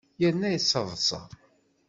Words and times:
Yerna 0.23 0.47
yettaḍṣa. 0.53 1.21